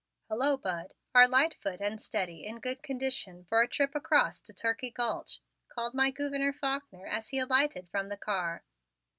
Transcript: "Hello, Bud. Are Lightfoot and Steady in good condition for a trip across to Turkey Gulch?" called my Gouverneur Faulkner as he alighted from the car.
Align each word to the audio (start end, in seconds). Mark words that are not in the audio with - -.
"Hello, 0.29 0.57
Bud. 0.57 0.95
Are 1.13 1.27
Lightfoot 1.27 1.79
and 1.79 2.01
Steady 2.01 2.43
in 2.43 2.59
good 2.59 2.81
condition 2.81 3.43
for 3.45 3.61
a 3.61 3.67
trip 3.67 3.93
across 3.93 4.41
to 4.41 4.51
Turkey 4.51 4.89
Gulch?" 4.89 5.41
called 5.69 5.93
my 5.93 6.09
Gouverneur 6.09 6.53
Faulkner 6.53 7.05
as 7.05 7.29
he 7.29 7.37
alighted 7.37 7.87
from 7.87 8.09
the 8.09 8.17
car. 8.17 8.63